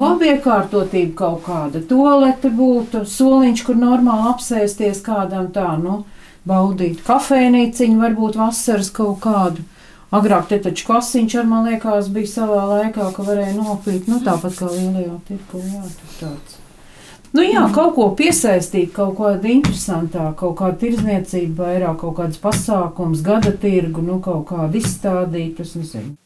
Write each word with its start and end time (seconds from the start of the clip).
Labi 0.00 0.30
iekārtotība 0.32 1.12
kaut 1.18 1.42
kāda, 1.44 1.82
toalete 1.84 2.48
būtu, 2.56 3.02
soliņš, 3.04 3.64
kur 3.66 3.76
normāli 3.76 4.30
apsēsties 4.30 5.02
kādam 5.04 5.50
tā, 5.52 5.74
nu, 5.82 6.04
baudīt 6.48 7.02
kafejnīciņu, 7.04 7.98
varbūt 8.00 8.38
vasaras 8.40 8.88
kaut 8.96 9.20
kādu. 9.26 9.66
Agrāk 10.10 10.48
te 10.50 10.58
taču 10.64 10.88
klasiņš 10.88 11.36
ar 11.42 11.52
man 11.52 11.68
liekas 11.68 12.08
bija 12.14 12.32
savā 12.32 12.64
laikā, 12.72 13.10
ka 13.14 13.26
varēja 13.28 13.52
nopīt, 13.58 14.08
nu 14.10 14.22
tāpat 14.24 14.56
kā 14.58 14.72
lielajā 14.72 15.20
tirku, 15.28 15.60
jā, 15.68 15.84
tāds. 16.16 16.56
Nu 17.30 17.44
jā, 17.46 17.60
kaut 17.70 17.92
ko 17.94 18.08
piesaistīt, 18.18 18.88
kaut 18.90 19.12
kāda 19.20 19.46
interesantāka, 19.52 20.32
kaut 20.40 20.56
kāda 20.58 20.80
tirzniecība, 20.80 21.68
vairāk 21.68 22.00
kaut 22.02 22.16
kāds 22.18 22.40
pasākums, 22.42 23.22
gada 23.22 23.52
tirgu, 23.54 24.02
nu 24.02 24.16
kaut 24.24 24.48
kādu 24.48 24.80
izstādīt. 24.80 25.62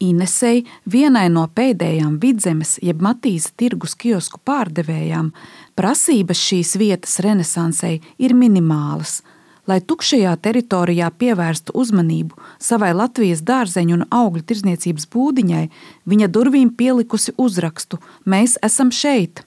Inesei, 0.01 0.63
vienai 0.89 1.27
no 1.29 1.45
pēdējām 1.45 2.17
vidzemes, 2.23 2.79
jeb 2.81 3.05
Matīsa 3.05 3.53
tirgus 3.53 3.93
kiosku 3.93 4.41
pārdevējām, 4.49 5.29
prasības 5.77 6.41
šīs 6.41 6.73
vietas 6.81 7.19
renesansei 7.21 7.99
ir 8.17 8.33
minimālas. 8.33 9.19
Lai 9.69 9.81
tukšajā 9.85 10.33
teritorijā 10.41 11.13
pievērstu 11.13 11.73
uzmanību 11.77 12.37
savai 12.61 12.95
Latvijas 12.97 13.45
dārzeņu 13.45 13.99
un 13.99 14.07
augļu 14.09 14.41
tirzniecības 14.49 15.05
būdiņai, 15.13 15.65
viņa 16.09 16.33
durvīm 16.33 16.73
pielikusi 16.73 17.37
uzrakstu: 17.37 18.01
Mēs 18.25 18.57
esam 18.65 18.89
šeit! 18.89 19.45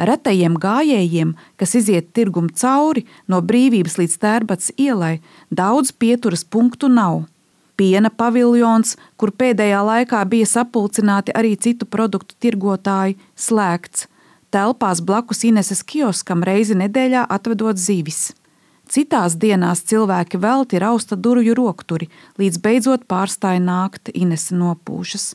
Retajiem 0.00 0.54
gājējiem, 0.56 1.34
kas 1.60 1.74
iziet 1.76 2.14
tirgumu 2.16 2.48
cauri 2.56 3.04
no 3.28 3.42
brīvības 3.44 3.98
līdz 4.00 4.16
tērbats 4.22 4.72
ielai, 4.80 5.18
daudz 5.52 5.92
pieturas 5.92 6.44
punktu 6.44 6.88
nav. 6.88 7.26
Piena 7.76 8.08
paviljons, 8.12 8.96
kur 9.20 9.32
pēdējā 9.32 9.80
laikā 9.84 10.22
bija 10.28 10.48
sapulcināti 10.48 11.32
arī 11.36 11.52
citu 11.56 11.88
produktu 11.88 12.36
tirgotāji, 12.40 13.18
slēgts. 13.36 14.06
Telpās 14.50 15.00
blakus 15.04 15.44
Ineses 15.48 15.84
kioskam 15.84 16.42
reizi 16.44 16.74
nedēļā 16.76 17.26
atvedot 17.30 17.78
zivis. 17.80 18.32
Citās 18.90 19.36
dienās 19.38 19.84
cilvēki 19.86 20.40
velti 20.42 20.80
rausta 20.82 21.14
durvju 21.14 21.54
rokturi, 21.54 22.08
līdz 22.40 22.58
beidzot 22.64 23.04
pārstāja 23.06 23.60
nākt 23.62 24.10
Inese 24.12 24.56
nopūšas. 24.58 25.34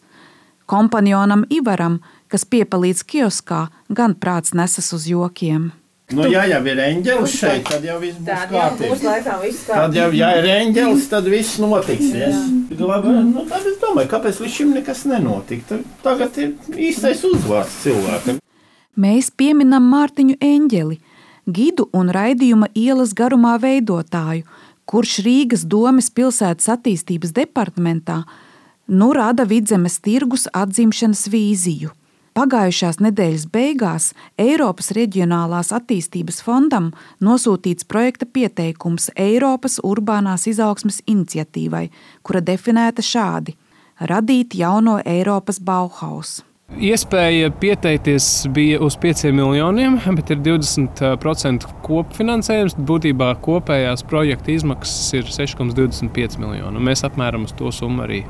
Kompanionam 0.66 1.46
Ivaram 1.54 2.02
kas 2.36 2.44
piepalīdz 2.52 3.06
kioskā, 3.08 3.70
gan 3.88 4.18
prāts 4.20 4.52
nesas 4.58 4.92
uz 4.96 5.08
jokiem. 5.08 5.72
Nu, 6.14 6.28
ja 6.30 6.44
jau 6.46 6.60
ir 6.70 6.78
eņģelis 6.84 7.36
šeit, 7.40 7.64
tad 7.66 7.86
jau 7.88 7.96
viss 7.98 8.20
būs 8.22 8.52
kārtībā. 8.52 9.54
Tad 9.66 9.96
jau, 9.98 10.10
ja 10.14 10.28
ir 10.38 10.48
eņģelis, 10.54 11.08
tad 11.10 11.26
viss 11.32 11.58
notiks. 11.64 12.12
Labi, 12.78 13.16
nu, 13.32 13.46
tad 13.50 13.66
es 13.66 13.80
domāju, 13.82 14.12
kāpēc 14.12 14.44
līdz 14.44 14.54
šim 14.54 14.76
nekas 14.76 15.02
nenotika. 15.10 15.80
Tagad 16.06 16.38
ir 16.44 16.54
īstais 16.78 17.24
uzvārds 17.26 17.80
cilvēkam. 17.82 18.38
Mēs 19.02 19.32
pieminam 19.34 19.90
Mārtiņu 19.90 20.38
Eņģeli, 20.46 21.00
gidu 21.58 21.90
un 21.96 22.14
raidījuma 22.14 22.70
ielas 22.78 23.16
garumā 23.18 23.56
veidotāju, 23.64 24.46
kurš 24.86 25.18
Rīgas 25.26 25.66
domes 25.66 26.12
pilsētas 26.14 26.70
attīstības 26.78 27.34
departamentā 27.34 28.22
nu 28.88 29.10
rada 29.18 29.50
vidzemes 29.50 29.98
tirgus 30.06 30.46
atzimšanas 30.54 31.26
vīziju. 31.34 31.96
Pagājušās 32.36 32.98
nedēļas 33.00 33.46
beigās 33.48 34.06
Eiropas 34.44 34.90
Reģionālās 34.98 35.70
attīstības 35.72 36.42
fondam 36.44 36.90
nosūtīts 37.24 37.88
projekta 37.88 38.28
pieteikums 38.28 39.08
Eiropas 39.16 39.78
urbānās 39.80 40.44
izaugsmes 40.52 41.00
iniciatīvai, 41.08 41.86
kura 42.28 42.42
definēta 42.44 43.06
šādi: 43.08 43.56
radīt 44.12 44.60
jauno 44.60 44.98
Eiropas 45.08 45.62
Bauhaus. 45.64 46.42
Iespēja 46.76 47.54
pieteikties 47.56 48.50
bija 48.52 48.82
uz 48.84 49.00
5 49.00 49.32
miljoniem, 49.32 50.02
bet 50.18 50.36
ir 50.36 50.44
20% 50.44 51.70
kopfinansējums. 51.88 52.76
Būtībā 52.76 53.32
kopējās 53.48 54.04
projekta 54.12 54.52
izmaksas 54.52 55.22
ir 55.22 55.32
6,25 55.32 56.42
miljoni. 56.44 56.84
Mēs 56.84 57.08
apmēram 57.08 57.48
uz 57.48 57.56
to 57.56 57.72
summu 57.72 58.04
arī 58.10 58.26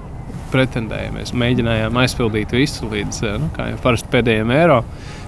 pretendējām. 0.55 1.19
Mēs 1.19 1.35
mēģinājām 1.35 2.01
aizpildīt 2.05 2.55
visu 2.55 2.89
līdz 2.91 3.21
eh, 3.25 3.37
nu, 3.41 3.51
parasti 3.83 4.11
pēdējiem 4.13 4.55
eiro. 4.55 4.81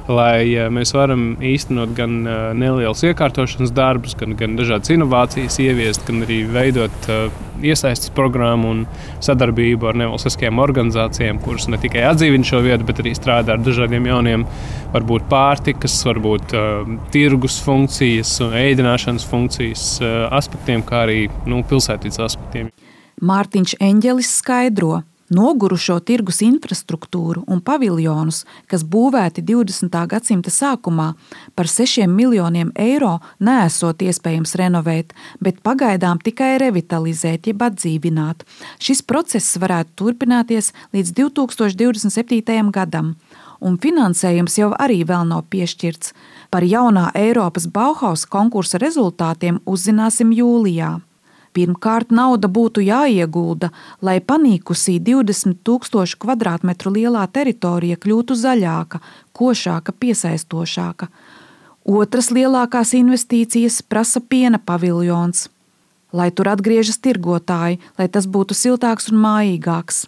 Lai 0.08 0.54
eh, 0.54 0.70
mēs 0.72 0.94
varam 0.96 1.34
īstenot 1.44 1.92
gan 1.98 2.22
eh, 2.24 2.38
nelielus 2.56 3.04
iekārtošanas 3.10 3.74
darbus, 3.76 4.16
gan, 4.20 4.38
gan 4.40 4.56
dažādas 4.60 4.94
inovācijas, 4.96 5.60
ieviest, 5.64 6.06
gan 6.08 6.24
arī 6.24 6.40
veidot 6.52 7.10
iesaistas 7.58 8.14
programmu 8.16 8.72
un 8.72 8.84
sadarbību 9.26 9.90
ar 9.90 10.00
nevalstiskajām 10.04 10.62
organizācijām, 10.64 11.42
kuras 11.44 11.68
ne 11.72 11.80
tikai 11.82 12.06
atdzīvina 12.08 12.48
šo 12.48 12.62
vietu, 12.64 12.88
bet 12.88 13.02
arī 13.04 13.16
strādā 13.18 13.58
ar 13.58 13.64
dažādiem 13.66 14.08
jauniem, 14.08 14.46
varbūt 14.94 15.28
pārtikas, 15.32 15.98
varbūt 16.08 16.56
tirgus 17.16 17.58
funkcijas, 17.66 18.38
ēdināšanas 18.48 19.28
funkcijas 19.28 19.88
aspektiem, 20.38 20.86
kā 20.88 21.08
arī 21.08 21.26
nu, 21.50 21.66
pilsētītas 21.68 22.22
aspektiem. 22.30 22.72
Mārtiņš 23.18 23.80
Enģelis 23.82 24.30
skaidro, 24.44 25.00
Nogurušo 25.28 25.98
tirgus 26.08 26.38
infrastruktūru 26.46 27.42
un 27.52 27.60
paviljonus, 27.60 28.46
kas 28.72 28.86
būvēti 28.88 29.42
20. 29.44 29.98
gadsimta 30.08 30.54
sākumā, 30.54 31.08
par 31.52 31.68
6 31.68 32.08
miljoniem 32.08 32.72
eiro 32.80 33.18
nesot 33.44 34.06
iespējams 34.08 34.56
renovēt, 34.62 35.12
bet 35.44 35.60
pagaidām 35.68 36.22
tikai 36.24 36.54
revitalizēt, 36.64 37.50
jeb 37.52 37.66
atdzīvināt. 37.68 38.46
Šis 38.80 39.04
process 39.04 39.60
varētu 39.60 39.98
turpināties 40.00 40.72
līdz 40.96 41.12
2027. 41.20 42.72
gadam, 42.72 43.18
un 43.60 43.76
finansējums 43.84 44.56
jau 44.62 44.72
arī 44.80 45.02
vēl 45.04 45.28
nav 45.28 45.44
piešķirts. 45.52 46.16
Par 46.56 46.64
jaunā 46.64 47.10
Eiropas 47.20 47.68
Bauhaus 47.68 48.24
konkursa 48.24 48.80
rezultātiem 48.80 49.60
uzzināsim 49.68 50.32
jūlijā. 50.32 51.02
Pirmkārt, 51.58 52.12
nauda 52.14 52.46
būtu 52.54 52.84
jāiegulda, 52.86 53.72
lai 54.06 54.20
panīkusī 54.22 55.00
20 55.02 55.64
000 55.66 56.20
km2 56.22 56.94
lielā 56.94 57.24
teritorija 57.34 57.98
kļūtu 58.04 58.38
zaļāka, 58.38 59.02
košāka, 59.34 59.96
piesaistošāka. 60.04 61.10
Otras 61.88 62.30
lielākās 62.36 62.94
investīcijas 63.00 63.80
prasa 63.82 64.22
piena 64.22 64.60
paviljons, 64.60 65.48
lai 66.14 66.30
tur 66.30 66.52
atgriežas 66.54 67.02
tirgotāji, 67.02 67.82
lai 67.98 68.08
tas 68.12 68.30
būtu 68.30 68.54
siltāks 68.54 69.10
un 69.10 69.22
mājīgāks. 69.26 70.06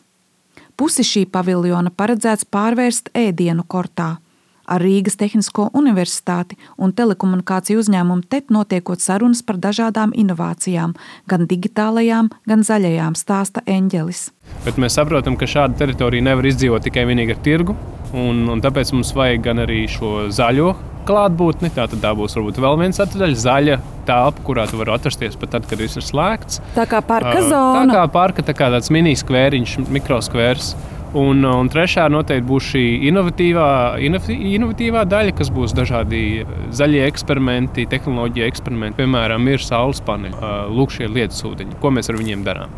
Pusi 0.78 1.08
šī 1.08 1.26
paviljona 1.34 1.90
paredzēts 1.90 2.46
pārvērst 2.46 3.10
ēdienu 3.18 3.66
kortā 3.66 4.20
ar 4.70 4.84
Rīgas 4.86 5.18
Tehnisko 5.20 5.70
universitāti 5.78 6.58
un 6.78 6.94
telekomunikāciju 6.96 7.82
uzņēmumu 7.82 8.28
TET 8.30 8.54
notiekot 8.54 9.02
sarunas 9.04 9.42
par 9.46 9.60
dažādām 9.62 10.14
inovācijām, 10.16 10.96
gan 11.30 11.48
digitālajām, 11.50 12.30
gan 12.50 12.66
zaļajām, 12.66 13.18
stāsta 13.20 13.66
Eņģelis. 13.66 14.30
Bet 14.66 14.80
mēs 14.82 14.98
saprotam, 14.98 15.38
ka 15.40 15.50
šāda 15.50 15.78
teritorija 15.80 16.26
nevar 16.26 16.48
izdzīvot 16.50 16.86
tikai 16.88 17.06
vienīgi 17.10 17.36
ar 17.36 17.44
tirgu, 17.46 17.76
un, 18.14 18.46
un 18.50 18.64
tāpēc 18.64 18.94
mums 18.96 19.14
vajag 19.16 19.44
gan 19.46 19.66
arī 19.66 19.84
šo 19.92 20.30
zaļo 20.34 20.74
klātbūtni. 21.10 21.72
Tā 21.74 21.88
tad 21.90 22.02
tā 22.04 22.14
būs 22.18 22.36
varbūt 22.38 22.62
vēl 22.62 22.78
viens 22.84 23.02
atdaļa, 23.02 23.40
zaļa 23.44 23.80
telpa, 24.10 24.46
kurā 24.46 24.66
tu 24.70 24.80
vari 24.80 24.94
atrasties 24.96 25.38
pat 25.40 25.56
tad, 25.56 25.68
kad 25.70 25.82
viss 25.82 26.00
ir 26.00 26.06
slēgts. 26.06 26.62
Tā 26.78 26.86
kā 26.90 27.02
parka 27.06 27.40
zona. 27.46 27.86
Tā 27.90 27.98
kā 27.98 28.06
parka, 28.14 28.46
tā 28.46 28.56
kā 28.58 28.72
tāds 28.74 28.92
mini 28.94 29.16
skvēriņš, 29.20 29.78
mikroskvērs. 29.90 30.74
Un, 31.18 31.42
un 31.42 31.70
trešā 31.74 32.04
noteikti 32.14 32.46
būs 32.46 32.66
šī 32.70 32.84
inovatīvā, 33.10 33.70
inovatīvā 34.06 35.02
daļa, 35.10 35.34
kas 35.40 35.50
būs 35.50 35.74
dažādi 35.74 36.46
zaļie 36.70 37.02
eksperimenti, 37.08 37.88
tehnoloģija 37.90 38.46
eksperimenti. 38.52 39.00
Piemēram, 39.02 39.48
ir 39.50 39.64
saules 39.66 40.04
paneļi, 40.06 40.38
lūk, 40.70 40.94
šie 40.94 41.10
lietus 41.10 41.42
ūdeņi, 41.50 41.80
ko 41.82 41.90
mēs 41.96 42.14
ar 42.14 42.20
viņiem 42.20 42.46
darām. 42.46 42.70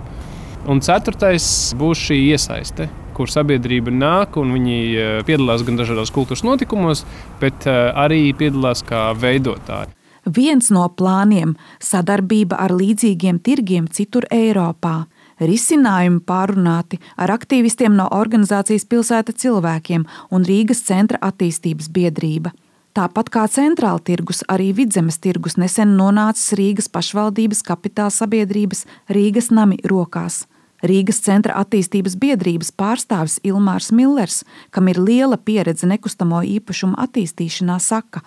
Un 0.72 0.80
ceturtais 0.80 1.44
būs 1.76 2.08
šī 2.08 2.22
iesaiste, 2.32 2.88
kur 3.18 3.28
sabiedrība 3.28 3.92
nāk 3.92 4.38
un 4.40 4.54
viņi 4.56 5.24
piedalās 5.28 5.66
gan 5.68 5.80
dažādos 5.82 6.14
kultūras 6.16 6.46
notikumos, 6.48 7.04
bet 7.42 7.68
arī 7.68 8.30
piedalās 8.32 8.86
kā 8.88 9.10
veidotāji. 9.12 9.92
Viens 10.24 10.70
no 10.70 10.86
plāniem- 10.88 11.56
sadarbība 11.92 12.56
ar 12.62 12.70
līdzīgiem 12.70 13.42
tirgiem 13.42 13.90
citur 13.90 14.24
Eiropā. 14.32 15.08
Risinājumi 15.42 16.22
pārunāti 16.22 17.00
ar 17.18 17.34
aktīvistiem 17.34 17.96
no 17.98 18.06
organizācijas 18.14 18.86
Pilsēta 18.86 19.34
cilvēkiem 19.34 20.06
un 20.30 20.46
Rīgas 20.46 20.84
centra 20.86 21.18
attīstības 21.32 21.90
biedrība. 21.90 22.52
Tāpat 22.94 23.32
kā 23.32 23.48
centrāla 23.48 24.04
tirgus, 24.04 24.44
arī 24.52 24.70
vidzemes 24.76 25.18
tirgus 25.24 25.56
nesen 25.58 25.96
nonācis 25.98 26.54
Rīgas 26.60 26.92
pašvaldības 26.92 27.64
kapitāla 27.66 28.12
sabiedrības 28.14 28.86
Rīgas 29.10 29.50
nami 29.50 29.80
rokās. 29.88 30.44
Rīgas 30.86 31.22
centra 31.26 31.56
attīstības 31.62 32.18
biedrības 32.22 32.74
pārstāvis 32.78 33.40
Ilmārs 33.48 33.92
Millers, 33.96 34.42
kam 34.70 34.90
ir 34.90 35.00
liela 35.02 35.38
pieredze 35.38 35.88
nekustamo 35.90 36.42
īpašumu 36.58 36.98
attīstīšanā, 37.02 37.78
saka, 37.80 38.22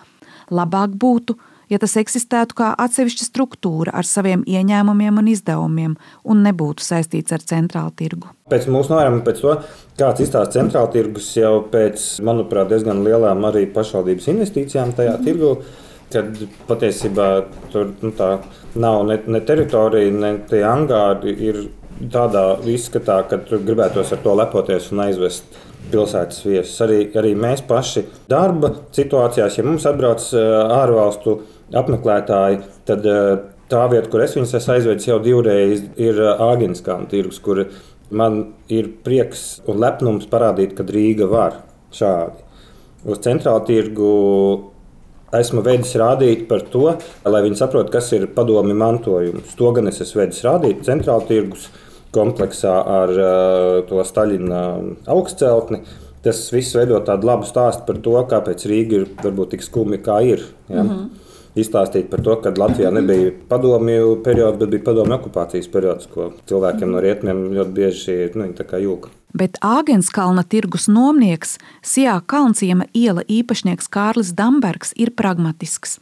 labāk 0.49 0.95
būtu, 0.99 1.35
ja 1.69 1.79
tas 1.81 1.95
eksistētu 1.99 2.57
kā 2.57 2.71
atsevišķa 2.85 3.27
struktūra 3.27 3.93
ar 3.95 4.07
saviem 4.07 4.43
ieņēmumiem 4.47 5.21
un 5.21 5.31
izdevumiem 5.31 5.95
un 6.23 6.43
nebūtu 6.45 6.85
saistīts 6.85 7.35
ar 7.35 7.45
centrālu 7.45 7.93
tirgu. 7.97 8.31
Pēc 8.51 8.67
mūsu 8.69 8.93
novērojuma, 8.93 9.23
pēc 9.25 9.41
to, 9.41 9.55
kāds 9.99 10.25
izstāsta 10.25 10.59
centrāla 10.59 10.91
tirgus 10.93 11.31
jau 11.37 11.55
pēc, 11.71 12.03
manuprāt, 12.25 12.69
diezgan 12.69 13.01
lielām 13.05 13.47
arī 13.49 13.65
pašvaldības 13.73 14.29
investīcijām 14.35 14.93
tajā 14.97 15.17
mm. 15.17 15.25
tirgu, 15.25 15.55
kad 16.13 16.43
patiesībā 16.69 17.29
tur 17.73 17.89
nu, 18.03 18.13
nav 18.77 19.01
ne, 19.09 19.17
ne 19.25 19.41
teritorija, 19.41 20.13
ne 20.13 20.35
tie 20.49 20.61
angāri. 20.67 21.33
Ir 21.49 21.63
tādā 22.11 22.43
izskatā, 22.69 23.21
ka 23.29 23.39
tur 23.47 23.63
gribētos 23.65 24.11
ar 24.11 24.19
to 24.23 24.33
lepoties 24.35 24.91
un 24.91 25.05
aizvest 25.05 25.57
pilsētas 25.91 26.43
viesus. 26.45 26.77
Arī, 26.85 26.99
arī 27.17 27.33
mēs 27.39 27.63
paši 27.67 28.05
darba 28.31 28.71
situācijās, 28.95 29.59
ja 29.59 29.65
mums 29.67 29.85
atbrauc 29.89 30.29
ārvalstu 30.35 31.39
apmeklētāji, 31.73 32.61
tad 32.85 33.05
eh, 33.09 33.33
tā 33.71 33.85
vieta, 33.91 34.09
kur 34.11 34.23
es 34.25 34.35
viņus 34.37 34.55
esmu 34.59 34.75
aizvedis 34.75 35.09
jau 35.09 35.19
divreiz, 35.23 35.83
ir 35.97 36.21
eh, 36.21 36.45
Āgānskāna 36.45 37.09
tirgus, 37.11 37.41
kur 37.43 37.65
man 38.15 38.41
ir 38.69 38.91
prieks 39.05 39.63
un 39.69 39.81
lepnums 39.81 40.29
parādīt, 40.29 40.75
ka 40.77 40.85
Rīga 40.85 41.29
var 41.31 41.61
šādi. 41.95 42.43
Uz 43.05 43.21
centrāla 43.21 43.63
tirgu 43.65 44.11
esmu 45.35 45.61
vedis 45.65 45.93
rādīt 45.99 46.45
par 46.49 46.63
to, 46.71 46.93
lai 47.27 47.41
viņi 47.45 47.59
saprotu, 47.59 47.91
kas 47.93 48.11
ir 48.15 48.27
padomi 48.33 48.75
mantojums. 48.77 49.55
To 49.59 49.71
gan 49.75 49.89
es 49.89 49.99
esmu 50.05 50.23
vedis 50.23 50.45
rādīt 50.45 50.85
centrāla 50.87 51.25
tirgus 51.27 51.67
kompleksā 52.15 52.73
ar 53.01 53.13
uh, 53.13 53.83
to 53.89 54.01
Staļina 54.07 54.63
augstceltni. 55.11 55.83
Tas 56.25 56.39
viss 56.49 56.73
veido 56.73 56.97
tādu 57.05 57.29
labu 57.29 57.45
stāstu 57.45 57.85
par 57.85 58.01
to, 58.01 58.15
kāpēc 58.31 58.65
Rīga 58.71 59.01
ir 59.01 59.05
varbūt 59.21 59.53
tik 59.53 59.67
skumja, 59.67 60.01
kā 60.07 60.21
ir. 60.25 60.47
Ja? 60.69 60.81
Mm 60.81 60.89
-hmm 60.89 61.25
izstāstīt 61.55 62.09
par 62.11 62.23
to, 62.23 62.35
ka 62.43 62.53
Latvijā 62.57 62.91
nebija 62.93 63.31
padomju 63.49 64.19
periods, 64.25 64.59
bet 64.59 64.73
bija 64.73 64.85
padomju 64.89 65.17
okupācijas 65.17 65.69
periods, 65.71 66.09
ko 66.11 66.31
cilvēkiem 66.49 66.91
no 66.91 67.03
rietumiem 67.03 67.45
ļoti 67.55 67.75
bieži 67.79 68.17
nu, 68.35 68.49
jūka. 68.85 69.11
Bet 69.35 69.57
Āgenskalna 69.63 70.45
tirgus 70.47 70.87
nomnieks 70.87 71.57
Sijā 71.83 72.19
Kalnciema 72.25 72.87
iela 72.93 73.23
īpašnieks 73.27 73.89
Kārlis 73.91 74.31
Dambergs 74.35 74.93
ir 74.95 75.11
pragmatisks. 75.11 75.99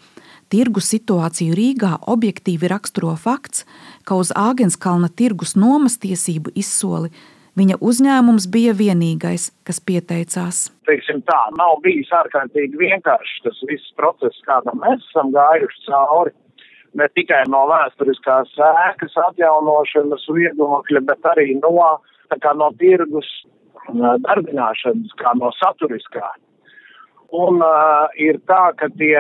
Tirgu 0.53 0.83
situāciju 0.85 1.55
Rīgā 1.57 1.95
objektīvi 2.13 2.69
raksturo 2.69 3.15
fakts, 3.17 3.65
ka 4.05 4.19
uz 4.21 4.29
Āgenskalna 4.37 5.09
tirgus 5.09 5.55
nomas 5.57 5.97
tiesību 5.97 6.53
izsoli 6.53 7.09
Viņa 7.53 7.75
uzņēmums 7.85 8.47
bija 8.49 8.71
vienīgais, 8.73 9.51
kas 9.67 9.77
pieteicās. 9.85 10.63
Teiksim 10.89 11.19
tā, 11.27 11.37
nav 11.53 11.75
bijis 11.83 12.09
ārkārtīgi 12.17 12.79
vienkāršs 12.79 13.43
tas 13.45 13.59
viss 13.69 13.93
process, 13.99 14.39
kādam 14.47 14.81
mēs 14.81 15.03
esam 15.11 15.29
gājuši 15.35 15.83
cauri. 15.85 16.33
Ne 16.97 17.05
tikai 17.13 17.43
no 17.53 17.61
vēsturiskās 17.69 18.49
sēkas 18.57 19.13
atjaunošanas 19.27 20.25
viedokļa, 20.33 21.03
bet 21.05 21.29
arī 21.29 21.53
no, 21.59 21.73
no 22.57 22.71
tirgus 22.81 23.29
darbināšanas, 24.25 25.13
kā 25.21 25.37
no 25.37 25.53
saturiskā. 25.59 26.33
Un 27.33 27.63
uh, 27.65 28.11
ir 28.21 28.37
tā, 28.45 28.61
ka 28.77 28.91
tie 28.99 29.17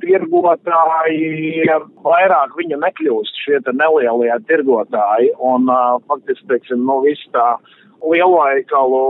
tirgotāji 0.00 1.66
vairāk 2.00 2.54
viņu 2.56 2.78
nekļūst, 2.80 3.40
šie 3.44 3.60
nelielie 3.76 4.38
tirgotāji. 4.48 5.34
Un 5.36 5.68
uh, 5.68 5.98
faktiski, 6.08 6.48
teiksim, 6.48 6.86
nu, 6.88 7.02
viss 7.04 7.28
tā 7.36 7.58
lielveikalu 8.02 9.02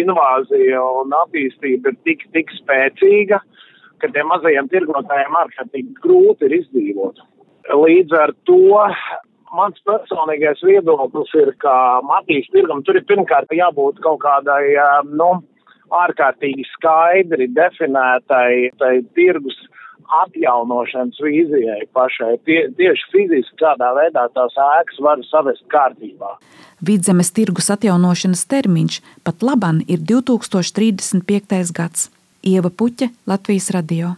invāzija 0.00 0.82
un 1.02 1.14
attīstība 1.22 1.92
ir 1.92 2.00
tik, 2.08 2.26
tik 2.34 2.50
spēcīga, 2.58 3.38
ka 4.02 4.10
tiem 4.10 4.28
mazajiem 4.32 4.68
tirgotājiem 4.72 5.38
ārkārtīgi 5.44 5.94
grūti 6.02 6.48
ir 6.48 6.58
izdzīvot. 6.58 7.22
Līdz 7.70 8.18
ar 8.18 8.34
to 8.50 8.82
mans 9.54 9.78
personīgais 9.86 10.60
viedoklis 10.66 11.32
ir, 11.38 11.54
ka 11.62 12.02
Matīs 12.04 12.50
tirgam 12.52 12.82
tur 12.84 12.98
ir 12.98 13.06
pirmkārt 13.08 13.52
jābūt 13.54 14.02
kaut 14.04 14.20
kādai, 14.26 14.74
nu, 15.14 15.36
ārkārtīgi 16.02 16.66
skaidri 16.72 17.48
definētai 17.54 18.72
tirgus 19.16 19.58
atjaunošanas 20.24 21.20
vīzijai 21.24 21.86
pašai. 21.96 22.34
Tie, 22.46 22.58
tieši 22.78 23.08
fiziski 23.12 23.56
kādā 23.62 23.90
veidā 23.96 24.26
tās 24.36 24.56
ēkas 24.66 25.00
var 25.04 25.22
savest 25.30 25.64
kārtībā. 25.72 26.34
Vidzemes 26.84 27.32
tirgus 27.34 27.70
atjaunošanas 27.72 28.44
termiņš 28.50 29.00
pat 29.24 29.46
laban 29.46 29.80
ir 29.88 30.04
2035. 30.04 31.72
gads. 31.72 32.10
Ieva 32.44 32.68
Puķa, 32.68 33.08
Latvijas 33.30 33.70
radio. 33.72 34.12